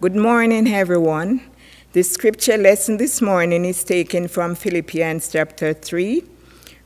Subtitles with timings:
[0.00, 1.40] Good morning, everyone.
[1.92, 6.22] The scripture lesson this morning is taken from Philippians chapter 3,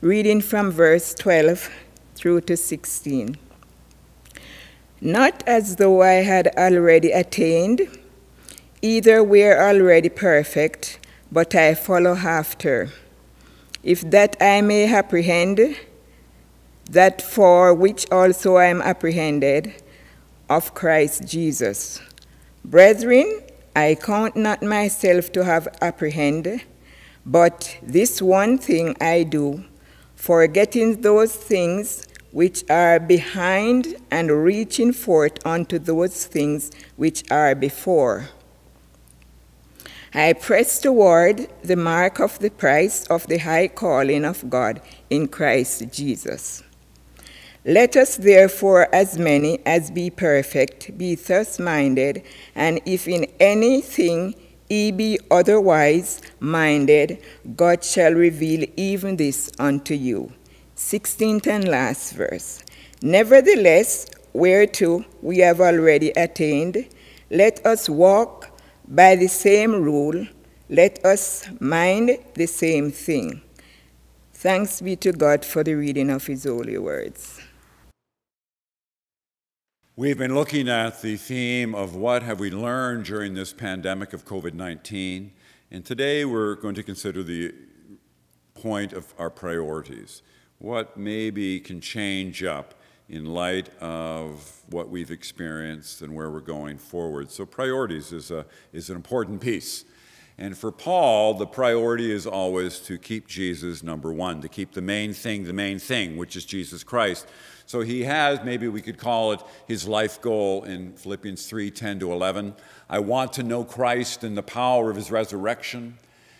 [0.01, 1.69] reading from verse 12
[2.15, 3.37] through to 16.
[4.99, 7.87] Not as though I had already attained,
[8.81, 10.97] either we're already perfect,
[11.31, 12.89] but I follow after,
[13.83, 15.77] if that I may apprehend
[16.89, 19.71] that for which also I am apprehended
[20.49, 22.01] of Christ Jesus.
[22.65, 23.41] Brethren,
[23.75, 26.61] I count not myself to have apprehended,
[27.25, 29.65] but this one thing I do,
[30.15, 38.29] forgetting those things which are behind and reaching forth unto those things which are before.
[40.13, 45.27] I press toward the mark of the price of the high calling of God in
[45.27, 46.63] Christ Jesus.
[47.65, 52.23] Let us therefore, as many as be perfect, be thus minded,
[52.55, 54.35] and if in anything
[54.69, 57.23] ye be otherwise minded,
[57.55, 60.33] God shall reveal even this unto you.
[60.75, 62.61] 16th and last verse.
[63.01, 66.85] Nevertheless, whereto we have already attained,
[67.29, 70.27] let us walk by the same rule,
[70.69, 73.41] let us mind the same thing.
[74.33, 77.39] Thanks be to God for the reading of his holy words.
[79.95, 84.25] We've been looking at the theme of what have we learned during this pandemic of
[84.25, 85.31] COVID 19,
[85.69, 87.53] and today we're going to consider the
[88.55, 90.23] point of our priorities.
[90.57, 92.73] What maybe can change up
[93.07, 97.29] in light of what we've experienced and where we're going forward.
[97.29, 99.85] So, priorities is, a, is an important piece.
[100.39, 104.81] And for Paul, the priority is always to keep Jesus number one, to keep the
[104.81, 107.27] main thing the main thing, which is Jesus Christ.
[107.65, 111.99] So he has, maybe we could call it his life goal in Philippians 3 10
[111.99, 112.55] to 11.
[112.89, 115.97] I want to know Christ in the power of his resurrection,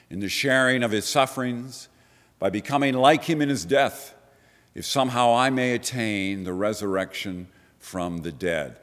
[0.10, 1.90] in the sharing of his sufferings,
[2.40, 4.14] by becoming like him in his death,
[4.76, 7.48] if somehow I may attain the resurrection
[7.80, 8.78] from the dead.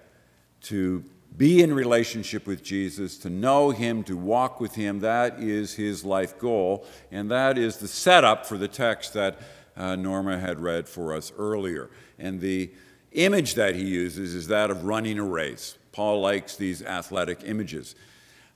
[0.62, 1.04] To
[1.37, 6.04] be in relationship with Jesus, to know him, to walk with him, that is his
[6.04, 6.84] life goal.
[7.10, 9.38] And that is the setup for the text that
[9.76, 11.91] uh, Norma had read for us earlier.
[12.19, 12.70] And the
[13.12, 15.76] image that he uses is that of running a race.
[15.92, 17.94] Paul likes these athletic images.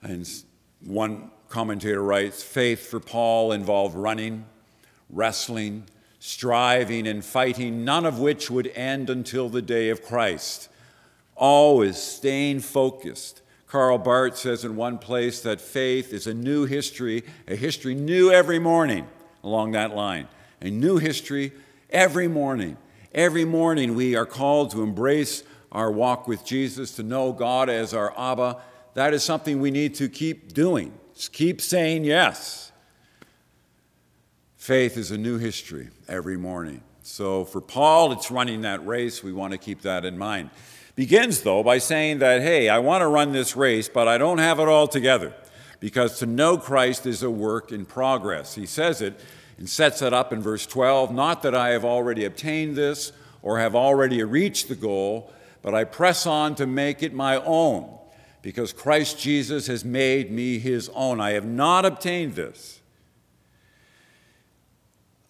[0.02, 0.28] And
[0.80, 4.44] one commentator writes faith for Paul involved running,
[5.10, 5.84] wrestling,
[6.18, 10.68] striving, and fighting, none of which would end until the day of Christ.
[11.36, 13.42] Always staying focused.
[13.66, 18.30] Karl Barth says in one place that faith is a new history, a history new
[18.30, 19.06] every morning
[19.42, 20.28] along that line.
[20.60, 21.52] A new history
[21.90, 22.76] every morning.
[23.12, 27.94] Every morning we are called to embrace our walk with Jesus, to know God as
[27.94, 28.60] our Abba.
[28.94, 30.92] That is something we need to keep doing.
[31.14, 32.72] Just keep saying yes.
[34.56, 36.82] Faith is a new history every morning.
[37.02, 39.22] So for Paul, it's running that race.
[39.22, 40.50] We want to keep that in mind.
[40.96, 44.38] Begins, though, by saying that, hey, I want to run this race, but I don't
[44.38, 45.34] have it all together
[45.80, 48.54] because to know Christ is a work in progress.
[48.54, 49.20] He says it
[49.58, 53.58] and sets it up in verse 12 Not that I have already obtained this or
[53.58, 55.32] have already reached the goal,
[55.62, 57.98] but I press on to make it my own,
[58.42, 61.20] because Christ Jesus has made me his own.
[61.20, 62.80] I have not obtained this.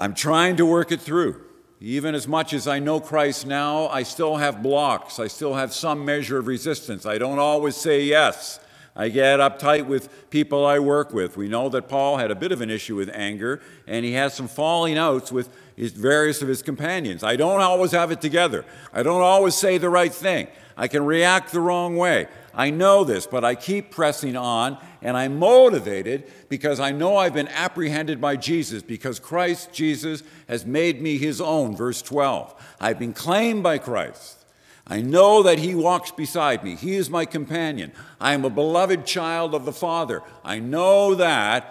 [0.00, 1.40] I'm trying to work it through.
[1.80, 5.18] Even as much as I know Christ now, I still have blocks.
[5.18, 7.04] I still have some measure of resistance.
[7.04, 8.58] I don't always say yes.
[8.96, 11.36] I get uptight with people I work with.
[11.36, 14.34] We know that Paul had a bit of an issue with anger, and he has
[14.34, 17.24] some falling outs with his, various of his companions.
[17.24, 18.64] I don't always have it together.
[18.92, 20.46] I don't always say the right thing.
[20.76, 22.28] I can react the wrong way.
[22.54, 27.34] I know this, but I keep pressing on, and I'm motivated because I know I've
[27.34, 31.74] been apprehended by Jesus, because Christ Jesus has made me his own.
[31.76, 32.54] Verse 12.
[32.80, 34.43] I've been claimed by Christ.
[34.86, 36.76] I know that He walks beside me.
[36.76, 37.92] He is my companion.
[38.20, 40.22] I am a beloved child of the Father.
[40.44, 41.70] I know that.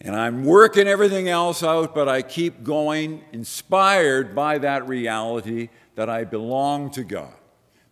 [0.00, 6.08] And I'm working everything else out, but I keep going, inspired by that reality that
[6.08, 7.32] I belong to God.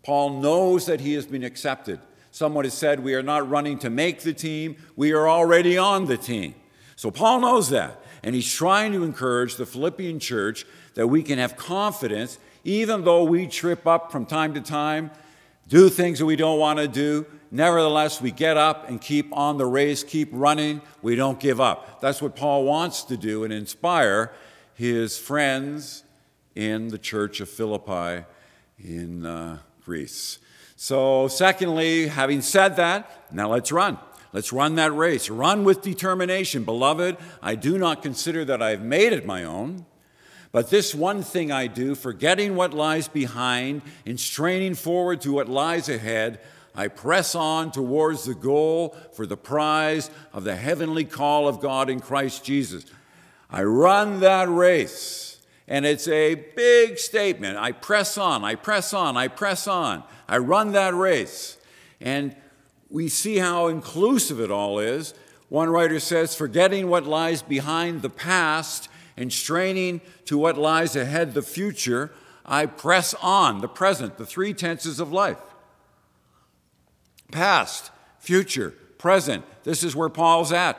[0.04, 1.98] Paul knows that he has been accepted.
[2.30, 6.06] Someone has said, We are not running to make the team, we are already on
[6.06, 6.54] the team.
[6.94, 8.00] So Paul knows that.
[8.22, 13.22] And he's trying to encourage the Philippian church that we can have confidence even though
[13.22, 15.12] we trip up from time to time,
[15.68, 19.56] do things that we don't want to do, nevertheless, we get up and keep on
[19.56, 20.80] the race, keep running.
[21.00, 22.00] We don't give up.
[22.00, 24.32] That's what Paul wants to do and inspire
[24.74, 26.02] his friends
[26.56, 28.24] in the church of Philippi
[28.78, 30.38] in uh, Greece.
[30.74, 33.98] So, secondly, having said that, now let's run.
[34.32, 35.30] Let's run that race.
[35.30, 36.64] Run with determination.
[36.64, 39.86] Beloved, I do not consider that I've made it my own.
[40.56, 45.50] But this one thing I do, forgetting what lies behind and straining forward to what
[45.50, 46.40] lies ahead,
[46.74, 51.90] I press on towards the goal for the prize of the heavenly call of God
[51.90, 52.86] in Christ Jesus.
[53.50, 55.42] I run that race.
[55.68, 57.58] And it's a big statement.
[57.58, 60.04] I press on, I press on, I press on.
[60.26, 61.58] I run that race.
[62.00, 62.34] And
[62.88, 65.12] we see how inclusive it all is.
[65.50, 71.34] One writer says, forgetting what lies behind the past and straining to what lies ahead,
[71.34, 72.12] the future,
[72.44, 75.40] I press on, the present, the three tenses of life.
[77.32, 79.44] Past, future, present.
[79.64, 80.78] This is where Paul's at.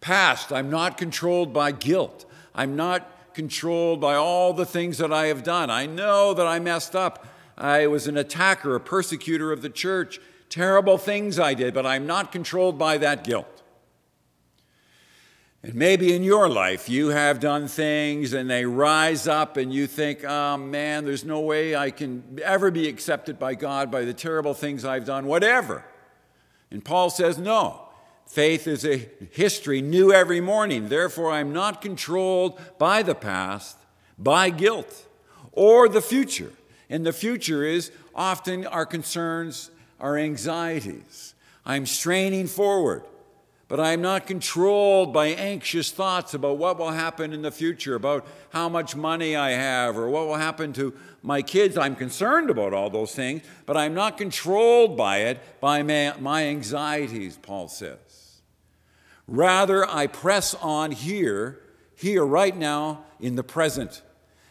[0.00, 2.26] Past, I'm not controlled by guilt.
[2.54, 5.70] I'm not controlled by all the things that I have done.
[5.70, 7.26] I know that I messed up.
[7.56, 10.20] I was an attacker, a persecutor of the church.
[10.50, 13.53] Terrible things I did, but I'm not controlled by that guilt.
[15.64, 19.86] And maybe in your life you have done things and they rise up and you
[19.86, 24.12] think, oh man, there's no way I can ever be accepted by God by the
[24.12, 25.82] terrible things I've done, whatever.
[26.70, 27.80] And Paul says, no.
[28.26, 30.90] Faith is a history new every morning.
[30.90, 33.78] Therefore, I'm not controlled by the past,
[34.18, 35.06] by guilt,
[35.52, 36.52] or the future.
[36.90, 41.34] And the future is often our concerns, our anxieties.
[41.64, 43.04] I'm straining forward
[43.68, 47.94] but I am not controlled by anxious thoughts about what will happen in the future,
[47.94, 51.78] about how much money I have, or what will happen to my kids.
[51.78, 57.38] I'm concerned about all those things, but I'm not controlled by it, by my, anxieties,
[57.40, 58.40] Paul says.
[59.26, 61.58] Rather, I press on here,
[61.94, 64.02] here, right now, in the present.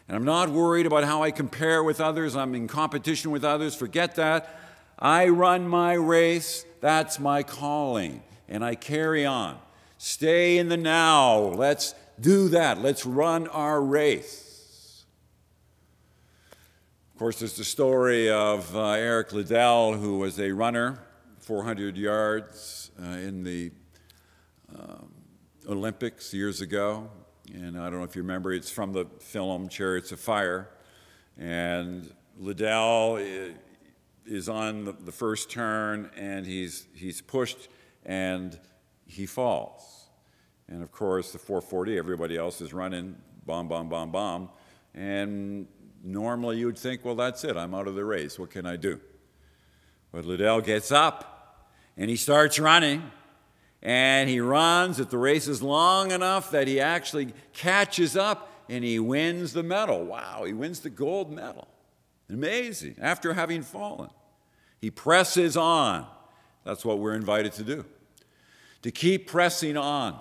[0.07, 2.35] And I'm not worried about how I compare with others.
[2.35, 3.75] I'm in competition with others.
[3.75, 4.59] Forget that.
[4.97, 6.65] I run my race.
[6.81, 9.57] That's my calling and I carry on.
[9.97, 11.37] Stay in the now.
[11.37, 12.81] Let's do that.
[12.81, 15.05] Let's run our race.
[17.13, 20.99] Of course, there's the story of uh, Eric Liddell, who was a runner,
[21.39, 23.71] 400 yards uh, in the
[24.77, 25.11] um,
[25.69, 27.09] Olympics years ago.
[27.53, 30.69] And I don't know if you remember, it's from the film Chariots of Fire.
[31.37, 33.19] And Liddell
[34.25, 37.69] is on the first turn and he's, he's pushed
[38.05, 38.59] and
[39.05, 40.09] he falls.
[40.67, 43.15] And of course, the 440, everybody else is running
[43.45, 44.49] bomb, bomb, bomb, bomb.
[44.93, 45.67] And
[46.03, 48.39] normally you would think, well, that's it, I'm out of the race.
[48.39, 48.99] What can I do?
[50.11, 53.11] But Liddell gets up and he starts running.
[53.81, 58.81] And he runs at the race is long enough that he actually catches up and
[58.81, 60.05] he wins the medal.
[60.05, 61.67] Wow, he wins the gold medal.
[62.29, 62.95] Amazing.
[63.01, 64.09] After having fallen,
[64.79, 66.07] he presses on.
[66.63, 67.85] That's what we're invited to do.
[68.83, 70.19] To keep pressing on.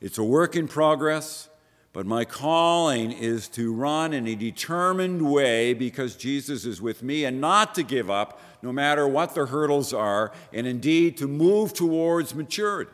[0.00, 1.48] It's a work in progress,
[1.92, 7.24] but my calling is to run in a determined way because Jesus is with me
[7.24, 11.72] and not to give up no matter what the hurdles are, and indeed to move
[11.72, 12.90] towards maturity.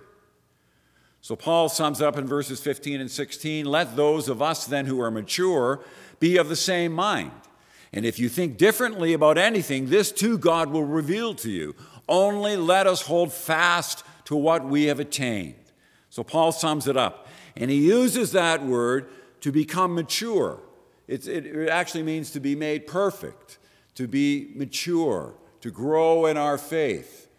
[1.20, 5.00] So Paul sums up in verses 15 and 16 let those of us then who
[5.00, 5.80] are mature
[6.20, 7.32] be of the same mind.
[7.96, 11.74] And if you think differently about anything, this too God will reveal to you.
[12.06, 15.54] Only let us hold fast to what we have attained.
[16.10, 17.26] So Paul sums it up.
[17.56, 19.08] And he uses that word
[19.40, 20.60] to become mature.
[21.08, 23.56] It, it, actually means to be made perfect,
[23.94, 27.30] to be mature, to grow in our faith.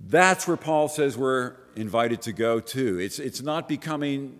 [0.00, 3.00] That's where Paul says we're invited to go to.
[3.00, 4.38] It's, it's not becoming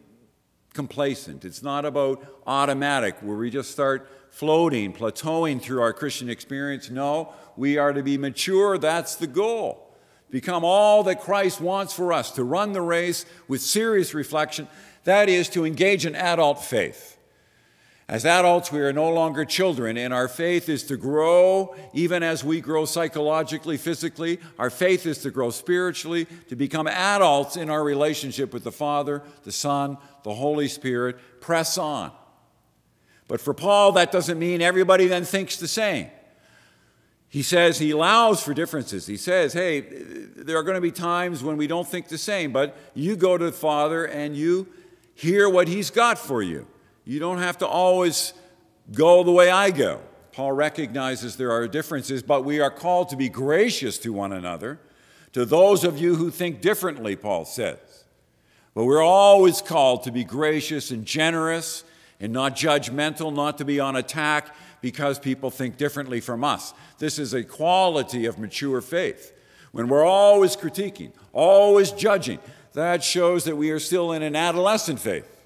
[0.78, 6.88] complacent, it's not about automatic, where we just start floating, plateauing through our Christian experience.
[6.88, 8.78] No, we are to be mature.
[8.78, 9.92] That's the goal.
[10.30, 14.68] Become all that Christ wants for us, to run the race with serious reflection.
[15.02, 17.17] That is to engage in adult faith.
[18.08, 22.42] As adults, we are no longer children, and our faith is to grow even as
[22.42, 24.40] we grow psychologically, physically.
[24.58, 29.22] Our faith is to grow spiritually, to become adults in our relationship with the Father,
[29.44, 31.18] the Son, the Holy Spirit.
[31.42, 32.10] Press on.
[33.26, 36.08] But for Paul, that doesn't mean everybody then thinks the same.
[37.28, 39.06] He says he allows for differences.
[39.06, 42.52] He says, hey, there are going to be times when we don't think the same,
[42.52, 44.66] but you go to the Father and you
[45.14, 46.66] hear what He's got for you.
[47.08, 48.34] You don't have to always
[48.92, 50.02] go the way I go.
[50.32, 54.78] Paul recognizes there are differences, but we are called to be gracious to one another,
[55.32, 57.78] to those of you who think differently, Paul says.
[58.74, 61.82] But we're always called to be gracious and generous
[62.20, 66.74] and not judgmental, not to be on attack, because people think differently from us.
[66.98, 69.32] This is a quality of mature faith.
[69.72, 72.38] When we're always critiquing, always judging,
[72.74, 75.37] that shows that we are still in an adolescent faith.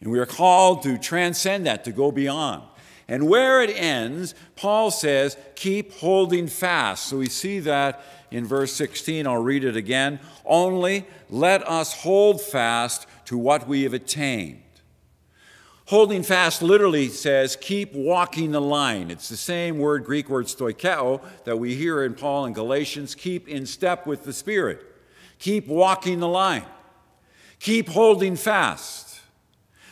[0.00, 2.62] And we are called to transcend that, to go beyond.
[3.06, 7.06] And where it ends, Paul says, keep holding fast.
[7.06, 9.26] So we see that in verse 16.
[9.26, 10.20] I'll read it again.
[10.44, 14.62] Only let us hold fast to what we have attained.
[15.86, 19.10] Holding fast literally says keep walking the line.
[19.10, 23.16] It's the same word, Greek word stoikeo, that we hear in Paul in Galatians.
[23.16, 24.86] Keep in step with the Spirit.
[25.40, 26.64] Keep walking the line.
[27.58, 29.09] Keep holding fast.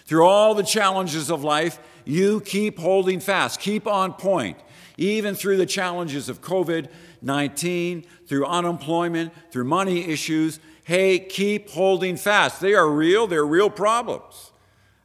[0.08, 3.60] Through all the challenges of life, you keep holding fast.
[3.60, 4.56] Keep on point.
[4.96, 6.88] Even through the challenges of COVID
[7.20, 12.62] 19, through unemployment, through money issues, hey, keep holding fast.
[12.62, 14.52] They are real, they're real problems.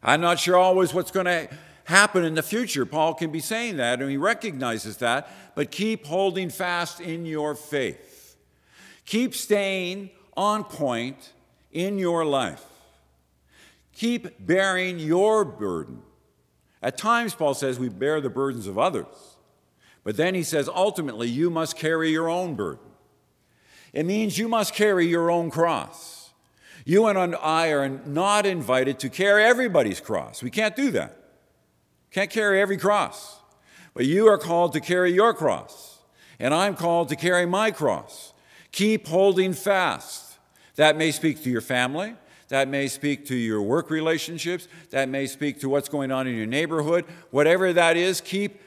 [0.02, 1.50] I'm not sure always what's going to
[1.84, 2.86] happen in the future.
[2.86, 7.56] Paul can be saying that, and he recognizes that, but keep holding fast in your
[7.56, 8.38] faith.
[9.06, 11.34] Keep staying on point
[11.74, 12.64] in your life.
[13.94, 16.02] Keep bearing your burden.
[16.82, 19.38] At times, Paul says, we bear the burdens of others.
[20.04, 22.86] But then he says, ultimately, you must carry your own burden.
[23.94, 26.32] It means you must carry your own cross.
[26.86, 30.44] You and I are not invited to carry everybody's cross.
[30.44, 31.18] We can't do that.
[32.12, 33.40] Can't carry every cross.
[33.94, 36.00] But you are called to carry your cross,
[36.40, 38.34] and I'm called to carry my cross.
[38.72, 40.38] Keep holding fast.
[40.76, 42.16] That may speak to your family.
[42.54, 44.68] That may speak to your work relationships.
[44.92, 47.04] That may speak to what's going on in your neighborhood.
[47.32, 48.62] Whatever that is, keep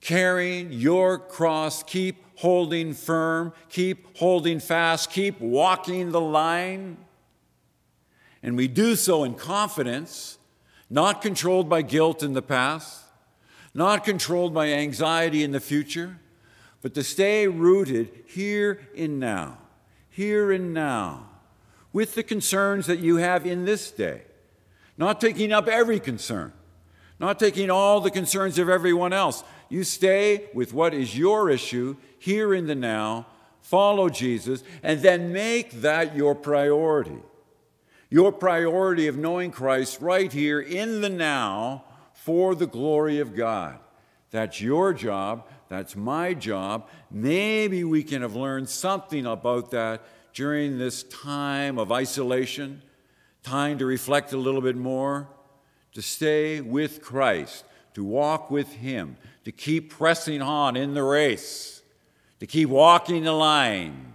[0.00, 1.84] carrying your cross.
[1.84, 3.52] Keep holding firm.
[3.68, 5.12] Keep holding fast.
[5.12, 6.96] Keep walking the line.
[8.42, 10.38] And we do so in confidence,
[10.90, 13.04] not controlled by guilt in the past,
[13.72, 16.18] not controlled by anxiety in the future,
[16.82, 19.58] but to stay rooted here and now,
[20.10, 21.28] here and now,
[21.96, 24.20] with the concerns that you have in this day,
[24.98, 26.52] not taking up every concern,
[27.18, 29.42] not taking all the concerns of everyone else.
[29.70, 33.24] You stay with what is your issue here in the now,
[33.62, 37.22] follow Jesus, and then make that your priority
[38.10, 43.78] your priority of knowing Christ right here in the now for the glory of God.
[44.30, 45.46] That's your job.
[45.68, 46.88] That's my job.
[47.10, 50.02] Maybe we can have learned something about that
[50.36, 52.82] during this time of isolation,
[53.42, 55.26] time to reflect a little bit more,
[55.92, 57.64] to stay with Christ,
[57.94, 59.16] to walk with Him,
[59.46, 61.80] to keep pressing on in the race,
[62.38, 64.12] to keep walking the line.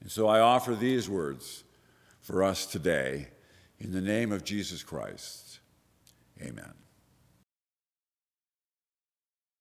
[0.00, 1.64] And so I offer these words
[2.22, 3.28] for us today.
[3.78, 5.60] In the name of Jesus Christ,
[6.40, 6.85] amen.